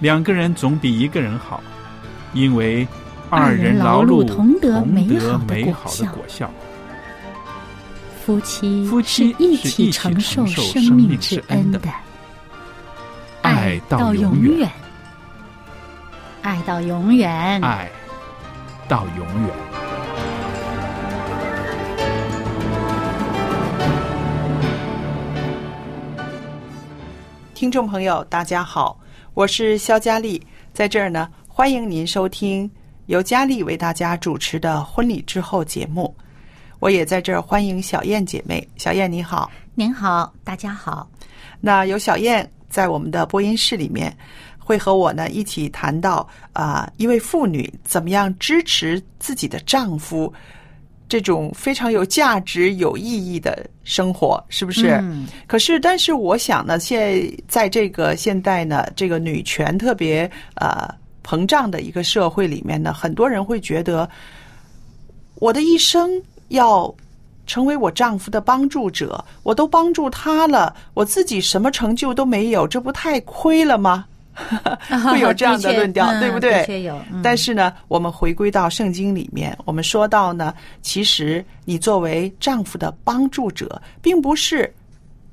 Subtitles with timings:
[0.00, 1.60] 两个人总比一个人好，
[2.32, 2.86] 因为
[3.30, 6.50] 二人劳碌同得美得好的果美好的效果效。
[8.24, 11.80] 夫妻夫妻是一起承受生生命命之之恩的，
[13.42, 14.70] 爱到永远，
[16.42, 17.60] 爱到永远。
[17.62, 17.90] 爱
[18.86, 19.50] 到永远。
[27.54, 29.00] 听众朋友，大家好，
[29.38, 32.68] 我是肖佳丽，在这儿呢，欢迎您收听
[33.06, 36.12] 由佳丽为大家主持的婚礼之后节目。
[36.80, 39.48] 我也在这儿欢迎小燕姐妹，小燕你好。
[39.76, 41.08] 您好，大家好。
[41.60, 44.12] 那有小燕在我们的播音室里面，
[44.58, 50.34] 会和我呢一起谈到啊、一位妇女怎么样支持自己的丈夫
[51.08, 54.98] 这种非常有价值、有意义的生活，是不是？
[55.02, 60.86] 嗯可是，但是我想呢，现在在这个现代呢，这个女权特别呃
[61.24, 64.08] 膨胀的一个社会里面呢，很多人会觉得，
[65.36, 66.10] 我的一生
[66.48, 66.94] 要
[67.46, 74.04] 成为我丈夫的帮助者，我都帮助他了，我自己什么成就都没有，这不太亏了吗？
[75.10, 76.52] 会有这样的论调， 对不对？
[76.52, 77.00] 嗯的确有。
[77.12, 84.72] 嗯但是呢，我们回归到圣经里面，我们说到呢，其实你作为丈夫的帮助者，并不是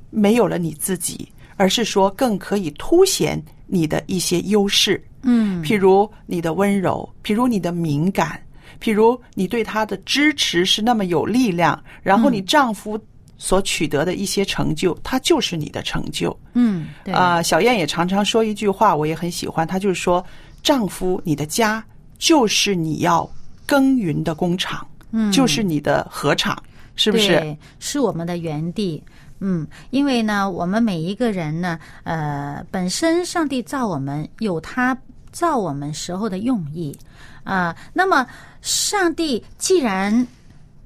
[0.09, 1.27] 没有了你自己，
[1.57, 8.39] 而是说更可以凸显你的一些优势，嗯，譬如你的温柔，譬如你的敏感，
[8.81, 12.99] 譬如你对他的支持是那么有力量，然后你丈夫
[13.37, 16.37] 所取得的一些成就，它就是你的成就。
[16.53, 20.25] 嗯，对啊、小燕也常常说一句话，我也很喜欢，她就是说
[20.63, 21.83] ：“丈夫，你的家
[22.17, 23.29] 就是你要
[23.65, 26.57] 耕耘的工厂，嗯就是你的禾场，
[26.95, 27.27] 是不是？
[27.27, 29.03] 对，是我们的园地。
[29.39, 34.97] 嗯，因为呢，我们每一个人呢，呃，本身上帝造我们有他
[35.31, 36.97] 造我们时候的用意
[37.43, 38.25] 啊、那么，
[38.61, 40.25] 上帝既然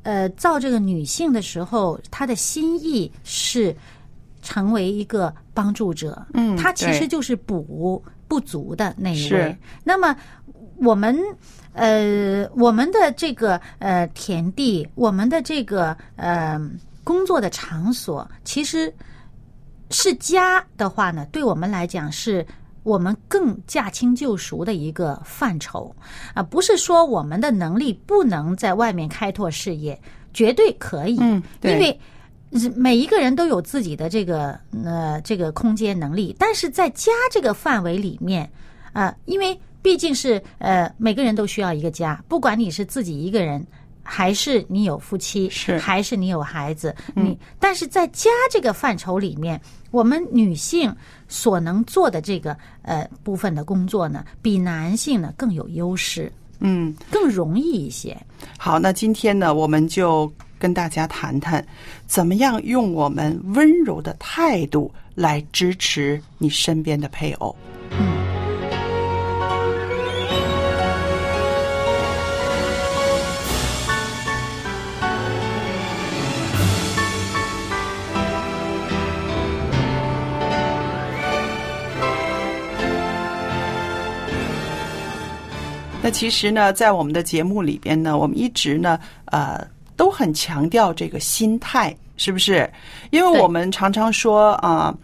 [0.04, 3.76] 呃造这个女性的时候，他的心意是
[4.42, 6.26] 成为一个帮助者。
[6.34, 9.56] 嗯他其实就是补不足的那一位。
[9.84, 10.16] 那么，
[10.78, 11.18] 我们
[11.74, 16.60] 呃，我们的这个呃田地，我们的这个呃
[17.04, 18.94] 工作的场所，其实
[19.90, 22.46] 是家的话呢，对我们来讲是。
[22.84, 25.94] 我们更驾轻就熟的一个范畴
[26.34, 30.00] 啊，不是说我们的能力不能在外面开拓事业，
[30.34, 31.18] 绝对可以。
[31.20, 32.00] 嗯对因为
[32.76, 38.50] 每一个人都有自己的这个呃这个空间能力，但是在家这个范围里面，
[38.94, 43.66] 啊，因为毕竟是呃每个人都需要一个家，不管你是自己一个人。
[44.12, 49.62] 还是你有夫妻，是还是你有孩子，你但是在家这个范畴里面，
[49.92, 50.94] 我们女性
[51.28, 58.18] 所能做的这个呃部分的工作呢，比男性呢更有优势，嗯，更容易一些。
[58.58, 61.64] 好，那今天呢，我们就跟大家谈谈，
[62.08, 67.56] 怎么样用我们温柔的态度来支持你身边的配偶。
[86.02, 89.68] 那其实呢，在我们的节目里边呢，我们一直呢，呃，
[89.98, 92.72] 都很强调这个心态，是不是？
[93.12, 94.98] 因为我们常常说啊、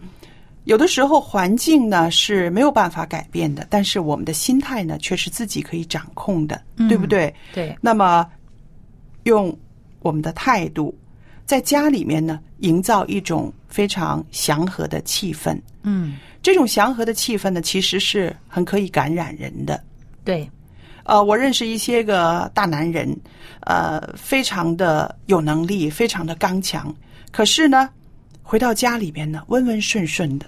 [0.64, 7.32] 有的时候环境呢是没有办法改变的，但是我们的心态呢却是自己可以掌控的，对不对？
[7.52, 8.26] 对，那么
[9.24, 9.56] 用
[10.00, 10.96] 我们的态度，
[11.44, 15.60] 在家里面呢，营造一种非常祥和的气氛。
[15.82, 19.78] 嗯，这种祥和的气氛呢，其实是很可以感染人的。
[20.24, 20.50] 对，
[21.06, 23.16] 呃，我认识一些个大男人，
[23.60, 26.94] 呃，非常的有能力，非常的刚强，
[27.30, 27.88] 可是呢，
[28.42, 30.46] 回到家里边呢，温温顺顺的。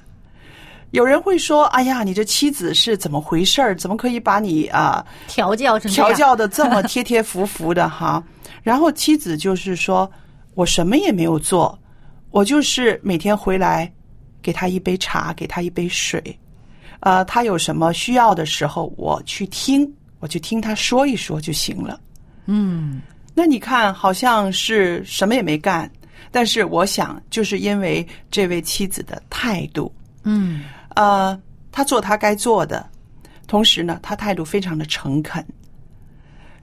[0.92, 3.76] 有人会说：“哎呀，你这妻子是怎么回事儿？
[3.76, 8.24] 怎么可以把你啊、调教成调教的这么贴贴服服的哈？”
[8.64, 10.10] 然后妻子就是说
[10.54, 11.78] ：“我什么也没有做，
[12.30, 13.92] 我就是每天回来
[14.40, 16.20] 给他一杯茶，给他一杯水，
[17.00, 19.86] 呃，他有什么需要的时候，我去听，
[20.20, 22.00] 我去听他说一说就行了。”
[22.46, 23.00] 嗯，
[23.34, 25.90] 那你看，好像是什么也没干，
[26.30, 29.92] 但是我想，就是因为这位妻子的态度，
[30.24, 31.38] 嗯，呃，
[31.70, 32.88] 他做他该做的，
[33.46, 35.44] 同时呢，他态度非常的诚恳。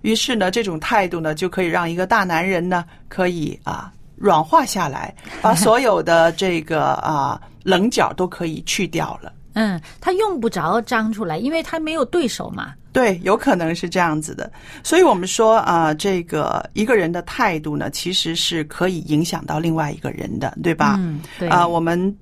[0.02, 9.32] 于是呢，这种态度呢，就可以让一个大男人呢，可以啊软化下来，把所有的这个啊棱角都可以去掉了。
[9.56, 12.74] 嗯，他用不着张出来，因为他没有对手嘛。
[12.94, 14.50] 对，有可能是这样子的。
[14.82, 20.96] 所以我们说啊、这个一个人的态度呢，其实是可以影响到另外一个人的，对吧？
[21.00, 22.16] 嗯，对啊、我们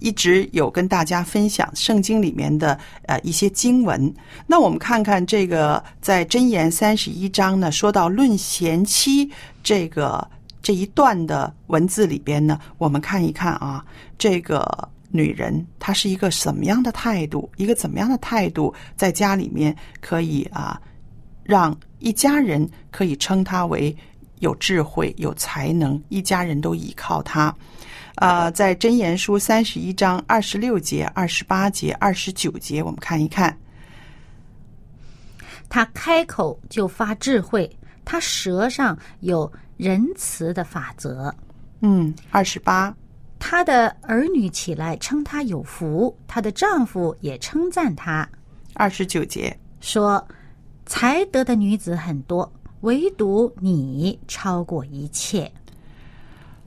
[0.00, 4.12] 一直有跟大家分享圣经里面的呃一些经文。
[4.48, 9.30] 那我们看看这个在箴言三十一章呢，说到论贤妻
[9.62, 10.26] 这个
[10.60, 13.84] 这一段的文字里边呢，我们看一看啊，
[14.18, 14.66] 这个
[15.16, 20.80] 女人她是一个什么样的态度，一个怎么样的态度，在家里面可以啊，
[21.44, 23.96] 让一家人可以称她为
[24.40, 27.54] 有智慧、有才能，一家人都依靠她。
[28.16, 33.56] 啊、在真言书三十一章二十六节、二十八节、二十九节，我们看一看。
[35.68, 37.68] 他开口就发智慧，
[38.04, 41.34] 他舌上有仁慈的法则。
[41.80, 42.94] 嗯，二十八，
[43.38, 48.28] 她的儿女起来称她有福，她的丈夫也称赞她，
[48.74, 49.56] 二十九节。
[49.80, 50.26] 说
[50.86, 52.50] ：“才德的女子很多，
[52.80, 55.50] 唯独你超过一切。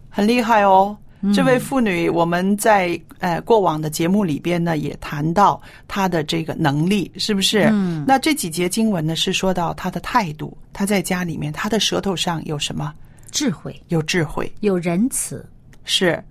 [0.10, 0.96] 很厉害哦。
[1.34, 7.70] 这位妇女，我们在呃过往的节目里边呢，也谈到她的这个能力，是不是？
[7.72, 12.94] 嗯那这几节经文呢，是说到她的态度，她在家里面，她的舌头上有什么？
[13.32, 15.44] 智慧，有智慧，有仁慈。
[15.86, 16.24] 是。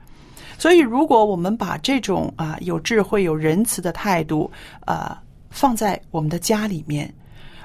[0.59, 4.51] 所以，如果我们把这种啊、有智慧、有仁慈的态度
[4.85, 7.13] 啊、放在我们的家里面，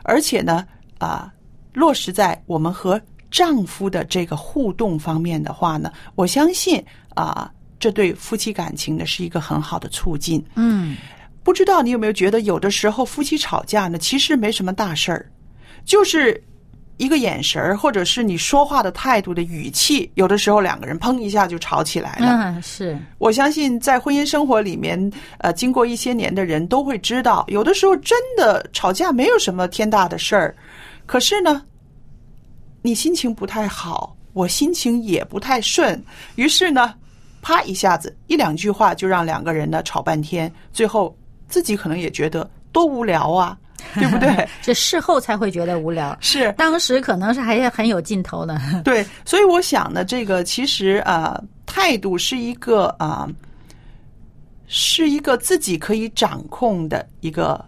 [0.03, 0.65] 而且呢
[0.97, 1.31] 啊、
[1.73, 6.83] 落实在我们和丈夫的这个互动方面的话呢，我相信
[7.15, 7.49] 啊、
[7.79, 10.43] 这对夫妻感情呢是一个很好的促进。
[10.55, 10.97] 嗯，
[11.43, 15.31] 不知道你有没有觉得，有的时候夫妻吵架呢，其实没什么大事儿，
[15.85, 16.43] 就是
[17.01, 22.27] 一个眼神儿，或者是你说话的态度的语气，有的时候两个人砰一下就吵起来了。
[22.27, 30.55] 嗯，是，我相信在婚姻生活里面，呃，经过一些年的人都会知道，有的时候真的吵架没有什么天大的事儿，
[31.07, 31.63] 可是呢，
[32.83, 35.99] 你心情不太好，我心情也不太顺，
[36.35, 36.93] 于是呢，
[37.41, 43.57] 啪一下子一两句话就让两个人呢吵半天，最后自己可能也觉得多无聊啊，
[43.99, 44.47] 对不对？
[44.61, 48.59] 这事后才会觉得无聊，是，当时可能是还很有劲头呢。
[48.83, 53.25] 对，所以我想呢，这个其实啊、呃态度是一个啊、
[54.67, 57.63] 是一个自己可以掌控的一个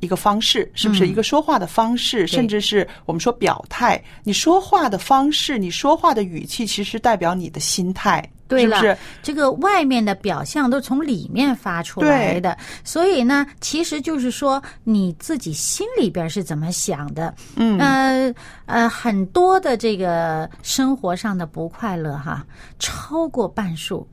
[0.00, 1.06] 一个方式，是不是？
[1.06, 3.98] 嗯一个说话的方式，甚至是我们说表态。
[4.22, 8.98] 你说话的方式，你说话的语气，其实代表你的心态，对了，是是？
[9.22, 17.34] 这个外面的表象都从里面发出来的，所以呢，其实就是说你自己心里边是怎么想的。
[17.56, 18.34] 嗯呃
[18.66, 22.46] 呃，很多的这个生活上的不快乐哈，
[22.78, 24.06] 超过半数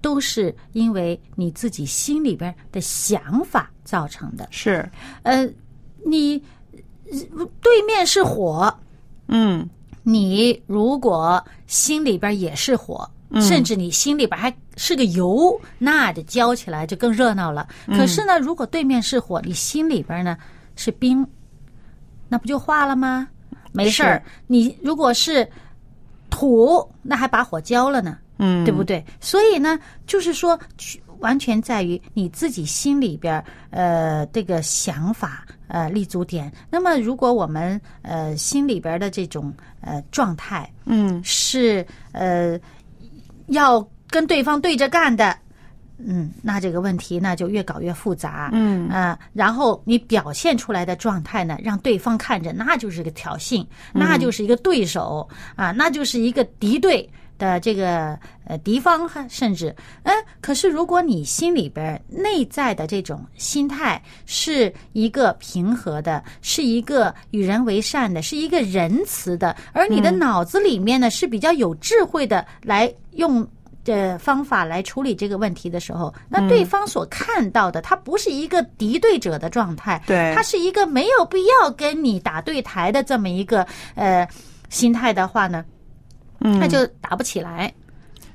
[0.00, 4.48] 都是因为你自己心里边的想法造成的。
[4.50, 4.90] 是，
[5.22, 5.48] 呃，
[6.04, 6.42] 你
[7.10, 8.74] 呃对面是火，
[9.28, 9.68] 嗯
[10.02, 13.08] 你如果心里边也是火，
[13.40, 17.66] 甚至你心里边还是个油，那就浇起来就更热闹了。
[17.88, 20.36] 可是呢，如果对面是火，你心里边呢
[20.76, 21.26] 是冰，
[22.28, 23.28] 那不就化了吗？
[23.72, 24.22] 没事儿。
[24.46, 25.48] 你如果是
[26.28, 28.18] 土，那还把火浇了呢。
[28.38, 29.04] 嗯，对不对？
[29.20, 30.58] 所以呢，就是说，
[31.20, 36.52] 完全在于你自己心里边呃这个想法呃立足点。
[36.68, 42.58] 那么，如果我们呃心里边的这种呃状态嗯是呃
[43.48, 45.36] 要跟对方对着干的。
[46.04, 48.50] 嗯，那这个问题那就越搞越复杂。
[48.52, 57.08] 嗯啊、然后你表现出来的状态呢，让对方看着那就是个挑衅，那就是一个对手啊，那就是一个敌对
[57.38, 58.18] 的这个
[58.52, 73.46] 呃敌方，甚至嗯，可是如果你心里边内在的这种心态是一个平和的，是一个与人为善的，是一个仁慈的，而你的脑子里面呢是比较有智慧的，来用。
[73.84, 83.66] 的方法来处理这个问题的时候，那对方所看到的，他不是一个敌对者的状态，对，他是一个没有必要跟你打对台的这么一个
[83.96, 84.24] 呃
[84.68, 85.64] 心态的话呢，
[86.38, 87.74] 那就打不起来。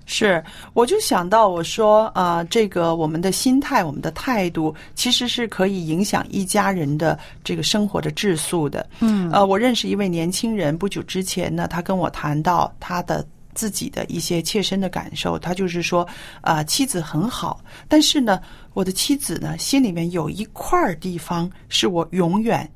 [0.07, 8.89] 是，我就想到我说啊，这个我们的心态、我们的态度，其实是可以影响一家人的这个生活的质素的。
[9.01, 13.23] 嗯，呃，我认识一位年轻人，不久之前呢，他跟我谈到他的。
[13.57, 16.07] 自己的一些切身的感受，他就是说，
[16.41, 18.39] 啊，妻子很好，但是呢，
[18.75, 22.71] 我的妻子呢，心里面有一块地方是我永远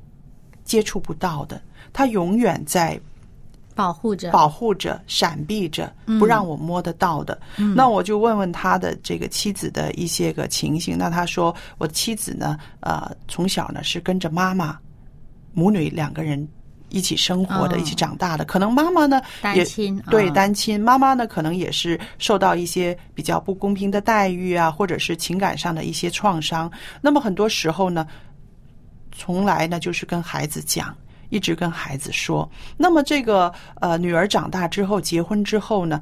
[0.64, 1.62] 接触不到的，
[1.92, 3.00] 他永远在
[3.74, 7.40] 保护着、保护着、闪避着，不让我摸得到的。
[7.74, 14.78] 那我就问问他的这个妻子的一些个情形，那他说，我的妻子呢，呃，从小呢是跟着妈妈，
[15.52, 16.48] 母女两个人。
[16.94, 19.18] 一起生活的，一起长大的，可能妈妈呢
[19.54, 19.64] 也
[20.10, 26.70] 对单亲，妈妈呢可能也是受到一些比较不公平的待遇啊，或者是情感上的一些创伤。
[27.00, 28.06] 那么很多时候呢，
[29.10, 30.94] 从来呢就是跟孩子讲，
[31.32, 32.48] 一直跟孩子说。
[32.76, 36.00] 那么这个呃女儿长大之后，结婚之后呢，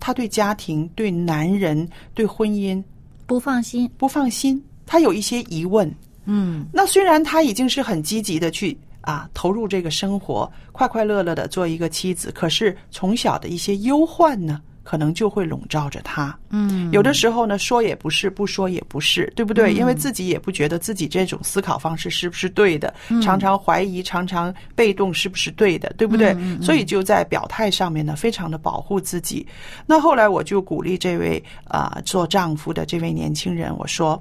[0.00, 2.82] 她对家庭、对男人、对婚姻
[3.26, 5.94] 不放心，不放心，她有一些疑问。
[6.24, 8.76] 嗯，那虽然她已经是很积极的去。
[9.02, 12.30] 啊，投入这个生活，快快乐乐的做一个妻子。
[12.30, 16.34] 可是从小的一些忧患呢，可能就会笼罩着他。
[16.48, 19.70] 嗯，有的时候呢，说也不是，不说也不是，对不对？
[19.74, 26.34] 因为自己也不觉得自己这种思考方式是不是对的，常常怀疑，常常被动，是不是对的，对不对？
[26.62, 29.46] 所以就在表态上面呢，非常的保护自己。
[29.84, 34.18] 那后来我就鼓励这位啊做丈夫的这位年轻人，我说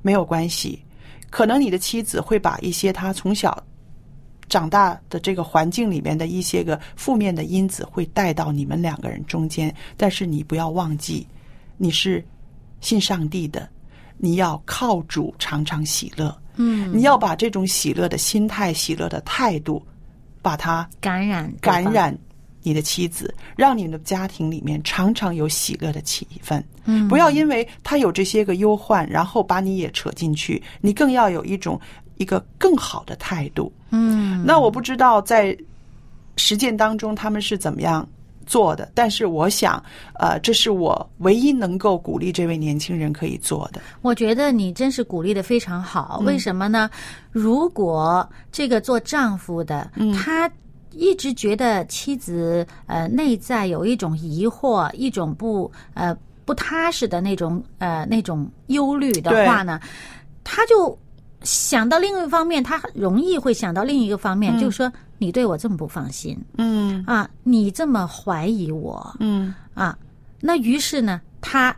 [0.00, 0.82] 没有关系，
[1.28, 3.62] 可能你的妻子会把一些她从小。
[4.48, 11.26] 长大的这个环境里面的一些个负面的因子会带到你们两个人中间，但是你不要忘记，
[11.76, 12.24] 你是
[12.80, 13.68] 信上帝的，
[14.16, 16.36] 你要靠主常常喜乐。
[16.54, 19.84] 嗯，你要把这种喜乐的心态、喜乐的态度，
[20.40, 22.16] 把它感染感染
[22.62, 26.62] 你的妻子，让你的家庭里面常常有喜乐的气氛。
[26.84, 30.62] 嗯，不要因为他有这些个忧患，然后把你也扯进去。
[30.80, 31.80] 你更要有一种。
[32.16, 35.56] 一个更好的态度，嗯，那我不知道在
[36.36, 38.06] 实践当中他们是怎么样
[38.46, 39.82] 做的，但是我想，
[40.14, 43.80] 呃，这是我唯一能够鼓励这位年轻人可以做的。
[44.02, 46.88] 我觉得你真是鼓励的非常好，为什么呢？
[47.32, 50.50] 如果这个做丈夫的，他
[50.92, 59.78] 一直觉得妻子呃内在有一种疑惑，一种不呃不踏实的那种呃那种忧虑的话呢，
[60.42, 60.98] 他就。
[61.46, 67.02] 想到另一方面，他容易会想到另一个方面，就是说你对我这么不放心，嗯。
[67.06, 69.54] 啊，你这么怀疑我，嗯。
[69.72, 69.96] 啊，
[70.40, 71.74] 那于是呢，他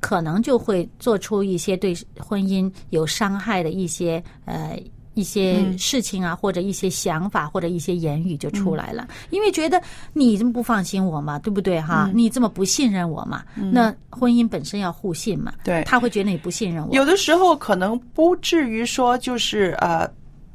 [0.00, 4.76] 可能就会做出一些对婚姻有伤害的一些呃。
[5.20, 9.80] 一些事情啊，或者一些想法，或者一些言语就出来了，因为觉得
[10.14, 12.10] 你这么不放心我嘛，对不对哈？
[12.14, 13.44] 你这么不信任我嘛？
[13.54, 15.52] 那婚姻本身要互信嘛？
[15.62, 16.94] 对，他会觉得你不信任我。
[16.94, 20.10] 有的时候可能不至于说就是呃，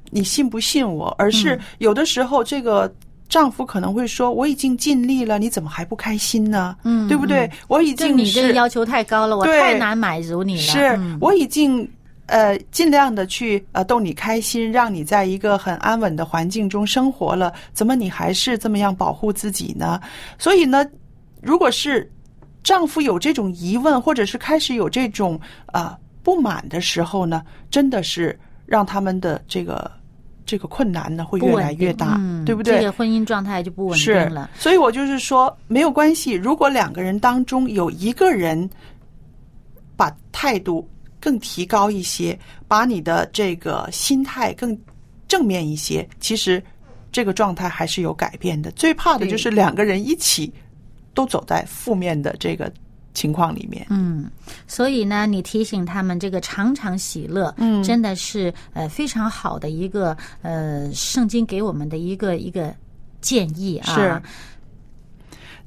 [0.09, 2.91] 你信不信我，而是有的时候这个
[3.29, 7.47] 丈夫可能会说：“我已经尽力了，你怎么还不开心呢？”嗯，对不对？
[7.67, 10.61] 我已经你这个要求太高了，我太难满足你了。
[10.61, 11.87] 是我已经。
[12.27, 20.01] 呃，尽量的去呃逗你开心，让你在一个很安稳的环境中生活了，怎么你还是这么样保护自己呢？
[20.39, 20.83] 所以呢，
[21.41, 22.11] 如果是
[22.63, 29.91] 丈夫有这种疑问，或者是开始有这种啊不满的时候呢，真的是让他们的这个
[30.47, 32.79] 这个困难呢会越来越大，对不对？
[32.79, 34.49] 这个婚姻状态就不稳定了。
[34.57, 38.67] 所以我就是说，没有关系，如果两个人当中有一个人
[39.95, 40.89] 把态度。
[41.25, 44.77] 更提高一些，把你的这个心态更
[45.27, 46.63] 正面一些，其实
[47.11, 48.69] 这个状态还是有改变的。
[48.73, 50.53] 最怕的就是两个人一起
[51.15, 52.71] 都走在负面的这个
[53.15, 53.87] 情况里面。
[53.89, 54.29] 嗯，
[54.67, 62.71] 所以呢，你提醒他们这个常常喜乐，嗯，真的是呃非常好的一个呃圣经给我们的一个一个
[63.19, 63.95] 建议啊。
[63.95, 64.21] 是。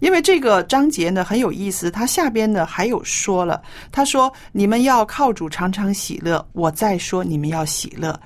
[0.01, 8.19] 因为这个章节呢很有意思，它下边呢还有说了，他说：“你们要靠主常常喜乐。”我再说，你们要喜乐，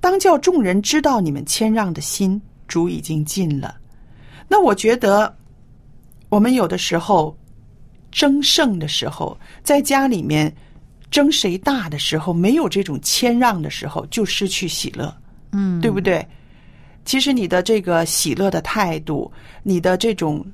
[0.00, 3.76] 当叫众人知道你们谦让的心，主已经尽了。
[4.48, 5.34] 那我觉得，
[6.28, 7.36] 我们有的时候
[8.10, 10.54] 争胜的时候，在家里面
[11.10, 15.12] 争谁大的时候，没有这种谦让的时候，就失去喜乐，
[15.52, 16.24] 嗯，对不对？
[17.04, 19.30] 其实你的这个喜乐的态度，
[19.64, 20.44] 你的这种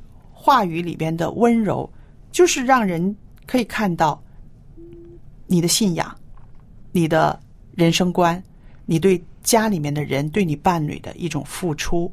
[0.49, 1.87] 话语里边的温柔，
[2.33, 3.15] 就是让人
[3.47, 4.19] 可以看到
[5.47, 6.11] 你的信仰、
[6.91, 7.39] 你的
[7.77, 8.43] 人生观、
[8.87, 12.11] 你对家里面的人、对你伴侣的一种付出。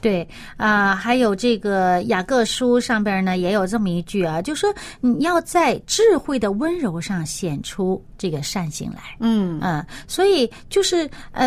[0.00, 9.16] 对啊、还有这个雅各书上边呢也有这么一句啊，就说你要在智慧的温柔上显出这个善行来。
[9.20, 11.46] 嗯嗯，所以就是呃，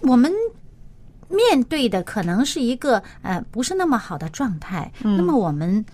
[0.00, 0.32] 我们
[1.34, 5.84] 面对的可能是一个呃不是那么好的状态，那么我们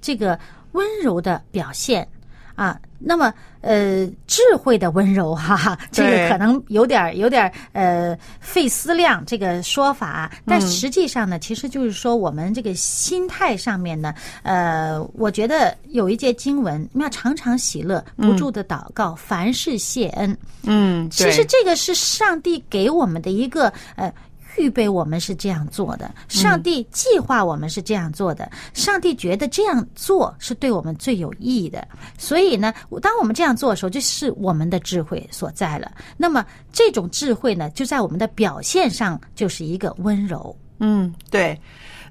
[0.00, 0.38] 这个
[0.72, 2.06] 温柔的表现
[2.54, 20.36] 啊，那么呃智慧的温柔哈、哈，这个可能有点儿有点儿呃费思量这个说法，但实际上呢，其实就是说我们这个心态上面呢，呃，我觉得有一节经文，要常常喜乐，不住的祷告，凡事谢恩。
[20.62, 24.12] 嗯，其实这个是上帝给我们的一个呃。
[24.58, 31.86] 预备我们是这样做的，上帝计划我们是这样做的，上帝觉得这样做是对我们最有意义的。
[32.18, 35.92] 所以呢，当我们这样做的时候，就是我们的智慧所在了。
[36.16, 40.56] 那么这种智慧呢，就在我们的表现上就是一个温柔。
[40.78, 41.58] 嗯，对。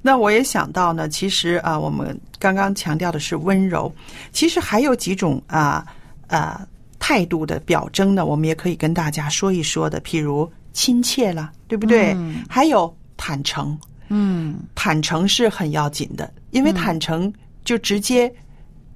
[0.02, 3.92] 那我也想到呢，其实啊，我们刚刚强调的是温柔，
[4.32, 5.84] 其实还有几种啊
[6.28, 6.68] 啊
[7.00, 12.14] 态度的表征呢，我们也可以跟大家说一说的，譬如亲切了，对不对？
[12.50, 13.80] 还有坦诚，
[14.10, 17.32] 嗯坦诚是很要紧的，因为坦诚
[17.64, 18.32] 就直接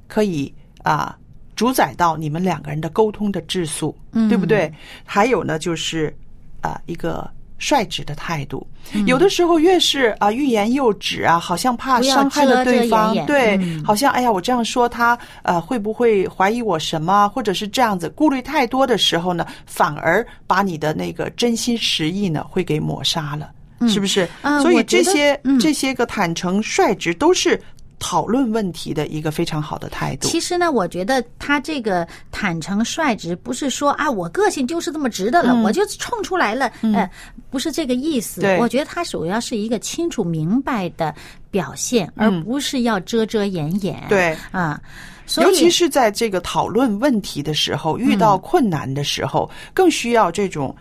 [0.06, 1.18] 可以啊
[1.56, 4.72] 主宰到你们两个人的沟通的质素，对不对？
[5.06, 6.14] 还有呢，就是
[6.60, 7.30] 啊一个
[7.60, 8.66] 率直的态度，
[9.06, 13.84] 有的时候越是啊欲言又止啊，好像怕伤害了对方，对，嗯。
[13.84, 23.52] 好像哎呀我这样说他呃会不会怀疑我什么，或者是这样子顾虑太多的时候呢，反而把你的那个真心实意呢会给抹杀了。
[23.88, 24.28] 是不是？
[24.62, 25.58] 所以这些、嗯。
[25.58, 27.62] 这些个坦诚率直都是
[28.00, 30.28] 讨论问题的一个非常好的态度。
[30.28, 37.10] 其实呢，我觉得他这个坦诚率直，不是说啊，我个性就是这么直的了，我就冲出来了，呃，
[37.50, 38.42] 不是这个意思。
[38.60, 41.14] 我觉得他主要是一个清楚明白的
[41.52, 44.02] 表现，而不是要遮遮掩掩。
[44.08, 44.82] 对啊，
[45.38, 50.76] 尤其是在这个讨论问题的时候，遇到困难的时候，更需要这种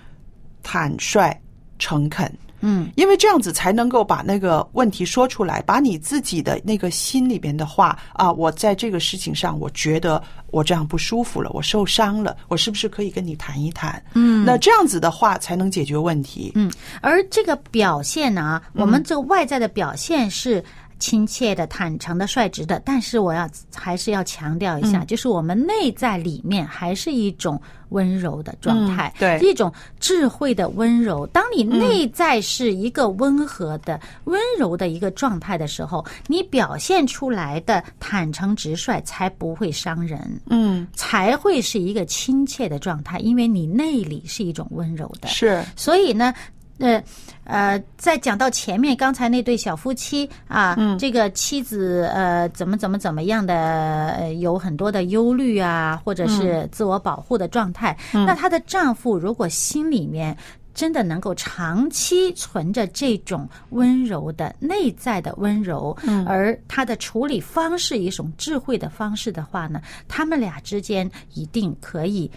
[0.62, 1.37] 坦率、
[1.78, 2.33] 诚恳。
[2.61, 14.03] 嗯，因为这样子才能够把那个问题说出来，把你自己的那个心里边的话啊，我在这个事情上，我觉得我这样不舒服了，我受伤了，我是不是可以跟你谈一谈？
[14.14, 16.53] 嗯，那这样子的话才能解决问题。
[16.55, 20.62] 嗯，而这个表现呢，我们这个外在的表现是
[20.99, 31.27] 亲切的、坦诚的、率直的，但是我要还是要强调一下，就是我们内在里面还是一种温柔的状态，嗯对一种智慧的温柔。
[31.29, 40.19] 当你内在是一个温和的、温柔的一个状态的时候，你表现出来的坦诚直率才不会伤人。
[40.51, 45.29] 嗯，才会是一个亲切的状态，因为你内里是一种温柔的。
[45.29, 46.35] 是，所以呢，
[46.79, 47.03] 呃
[47.45, 60.37] 呃，在讲到前面刚才那对小夫妻啊，这个妻子呃怎么怎么怎么样的，呃有很多的忧虑啊，或者是自我保护的状态，那她的丈夫如果心里面。
[60.75, 72.31] 真的能够长期存着这种温柔的内在的温柔，而他的处理方式一种智慧的方式的话呢，他们俩之间一定可以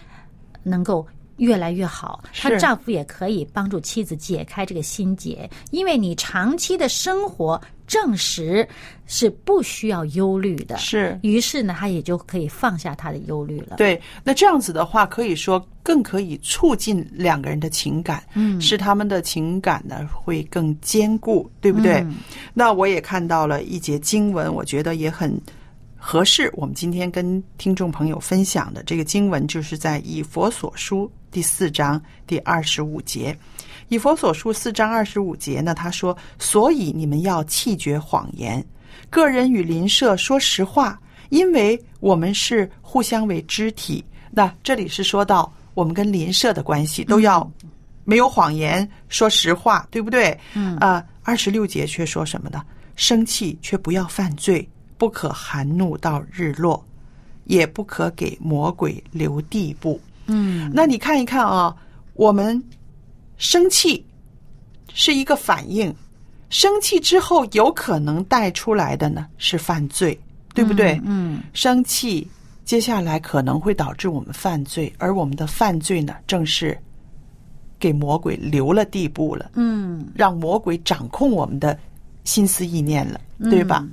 [0.64, 1.06] 能够
[1.42, 2.22] 越来越好。
[2.32, 8.66] 她丈夫也可以帮助妻子解开这个心结，因为你长期的生活证实
[9.06, 10.76] 是不需要忧虑的。
[10.78, 13.76] 是于是呢，她也就可以放下她的忧虑了。
[13.76, 21.94] 对，那这样子的话，可以说更可以促进两个人的情感，嗯，使他们的情感呢会更坚固，对不对？
[21.94, 22.14] 嗯
[22.54, 25.36] 那我也看到了一节经文，我觉得也很
[25.96, 33.36] 合适，我们今天跟听众朋友分享的这个经文，就是在以佛所书第四章第二十五节。
[33.88, 38.64] 以佛所书四章二十五节呢，他说：“所以你们要弃绝谎言，
[39.10, 47.50] 个人与邻舍说实话，因为我们是互相为肢体。”那这里是说到我们跟邻舍的关系都要
[48.04, 50.38] 没有谎言，说实话，对不对？
[50.54, 52.62] 嗯啊，二十六节却说什么呢？
[52.94, 54.68] 生气却不要犯罪，
[54.98, 56.82] 不可含怒到日落，
[57.44, 60.00] 也不可给魔鬼留地步。
[60.26, 61.74] 嗯，那你看一看啊，
[62.14, 62.62] 我们
[63.36, 64.04] 生气
[64.92, 65.94] 是一个反应，
[66.50, 70.18] 生气之后有可能带出来的呢是犯罪，
[70.54, 71.00] 对不对？
[71.04, 72.28] 嗯，生气
[72.64, 76.78] 接下来可能会导致我们犯罪，而我们的犯罪呢，正是
[77.78, 79.50] 给魔鬼留了地步了。
[79.54, 81.76] 嗯，让魔鬼掌控我们的
[82.24, 83.84] 心思意念了，对吧？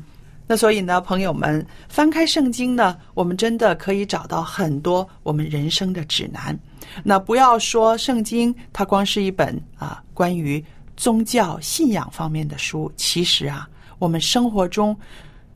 [0.51, 6.57] 那所以呢，朋友们，翻开圣经呢，我们真的可以找到很多我们人生的指南。
[7.03, 10.63] 那不要说圣经，它光是一本啊关于
[10.97, 14.97] 宗教信仰方面的书，其实啊，我们生活中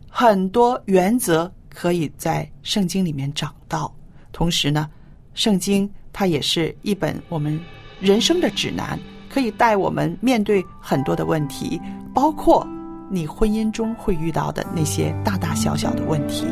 [0.07, 3.91] 很多原则可以在圣经里面找到。
[4.31, 4.87] 同时呢，
[5.33, 7.59] 圣经它也是一本我们
[7.99, 11.81] 人生的指南，可以带我们面对很多的问题，
[12.13, 12.63] 包括
[13.09, 16.45] 你婚姻中会遇到的那些大大小小的问题。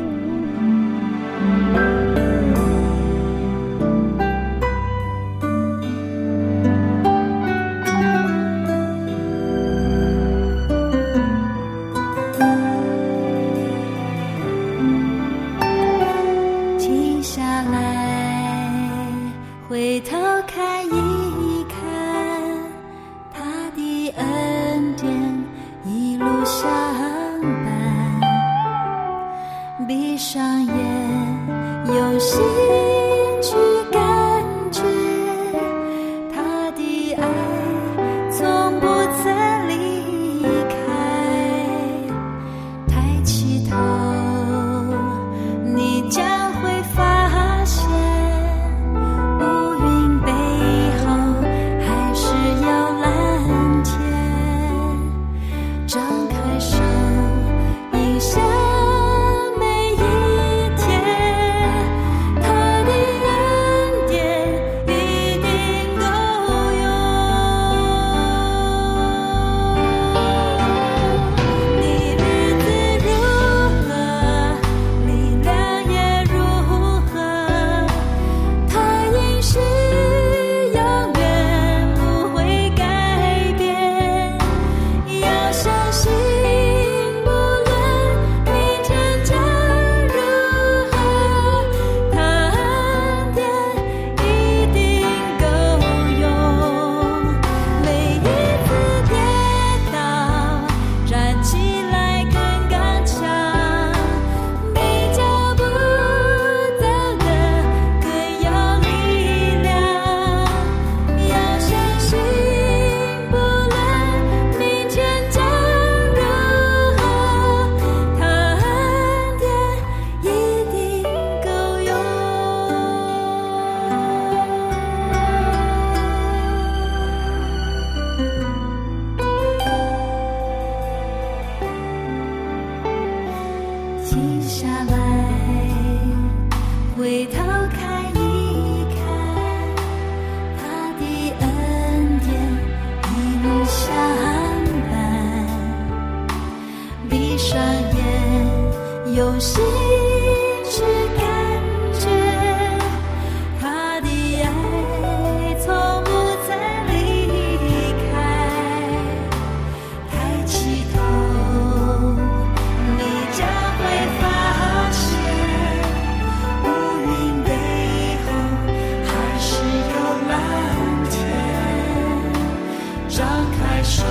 [173.91, 174.03] 手，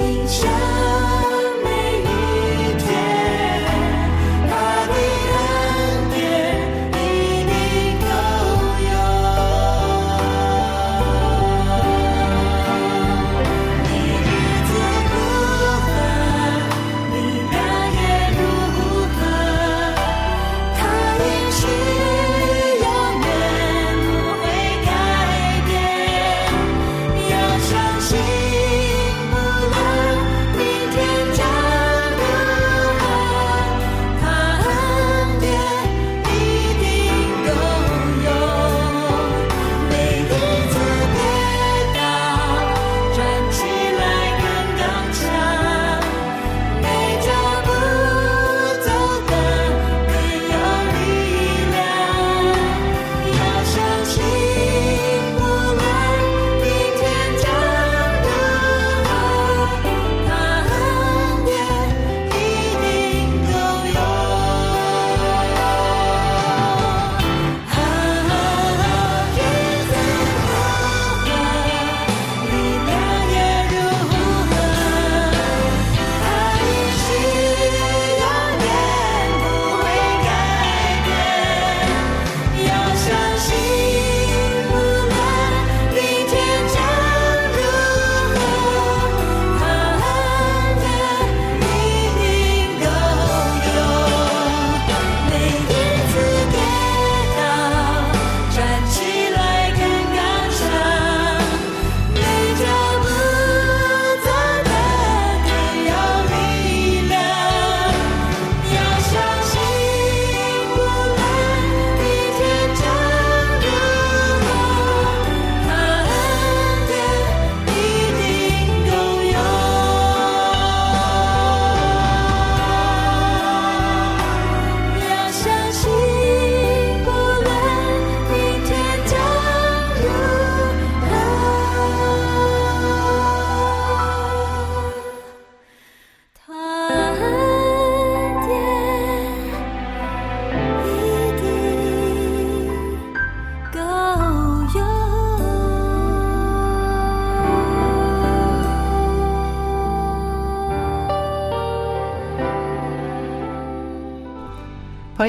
[0.00, 0.48] 迎向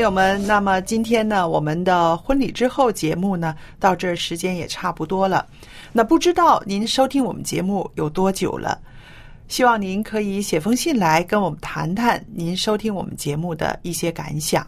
[0.03, 5.47] 友们，那么今天呢，我们的婚礼之后节目呢，到这儿时间也差不多了。
[5.93, 8.77] 那不知道您收听我们节目有多久了？
[9.47, 14.67] 希望您可以写封信来跟我们谈谈您收听我们节目的一些感想。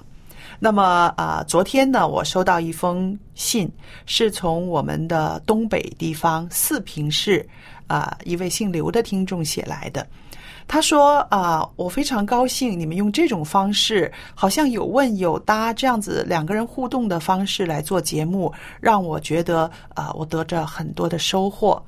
[0.58, 3.70] 那么啊、呃昨天呢，我收到一封信，
[4.06, 7.46] 是从我们的东北地方四平市
[7.88, 10.08] 啊、一位姓刘的听众写来的。
[10.68, 18.52] 他说：“啊、我非常高兴你们用这种方式，好像有问有答这样子两个人互动的方式来做节目，
[18.82, 21.82] 让我觉得啊、我得着很多的收获。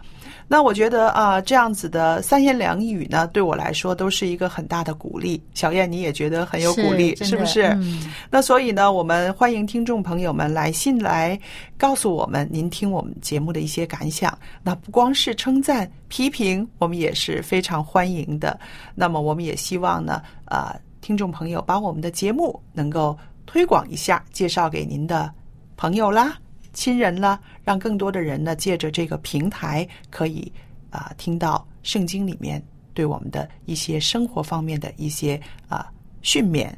[0.48, 5.44] 那我觉得啊、这样子的三言两语呢，对我来说都是一个很大的鼓励。
[5.54, 7.64] 小燕，你也觉得很有鼓励，是是不是？
[7.76, 11.38] 嗯那所以呢，我们欢迎听众朋友们来信来
[11.78, 14.38] 告诉我们您听我们节目的一些感想。
[14.64, 18.58] 那不光是称赞、批评，我们也是非常欢迎的。
[18.96, 25.30] 那么我们也希望呢，啊、听众朋友把我们的节目能够推广一下，介绍给您的
[25.76, 26.38] 朋友啦、
[26.78, 30.52] 亲人呢，让更多的人呢借着这个平台可以
[30.92, 32.64] 啊、听到圣经里面
[32.94, 36.70] 对我们的一些生活方面的一些啊、训勉、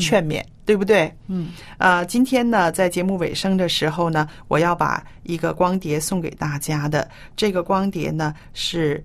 [0.00, 1.14] 劝勉，对不对？
[1.28, 7.08] 嗯，啊，今天呢，在节目尾声的时候呢，我要把一个光碟送给大家的。
[7.36, 9.02] 这个光碟呢，是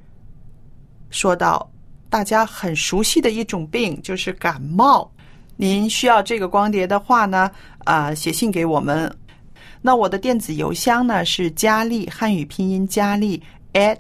[1.12, 1.71] 说到
[2.10, 5.10] 大家很熟悉的一种病，就是感冒。
[5.56, 7.51] 您需要这个光碟的话呢，
[7.86, 9.15] 啊、写信给我们。
[9.82, 13.41] 那我的电子邮箱呢是佳丽汉语拼音佳丽
[13.74, 13.98] at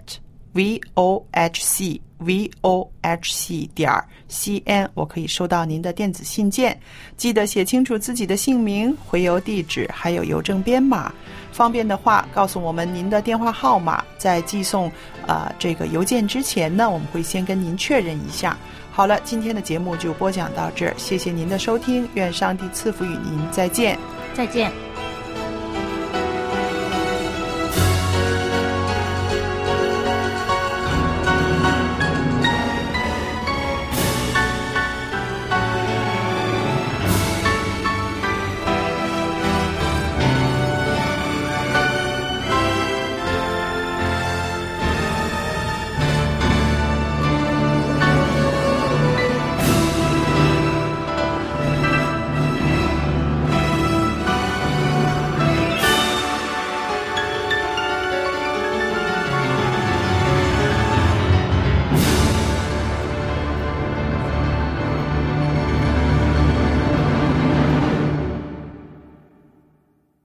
[0.53, 3.91] v o h c v o h c 点
[4.27, 6.79] c n，我可以收到您的电子信件。
[7.17, 11.11] 记得写清楚自己的姓名、回邮地址，还有邮政编码。
[11.51, 14.89] 方便的话，告诉我们您的电话号码，在寄送
[15.25, 18.55] 呃这个邮件之前呢，我们会先跟您确认一下。
[18.91, 23.97] 好了，今天的节目就播讲到这儿，谢谢您的收听，愿上帝赐福与您，再见。
[24.33, 24.71] 再见。